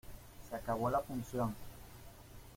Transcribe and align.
Se 0.49 0.55
acabó 0.55 0.89
la 0.89 0.99
función. 1.01 1.53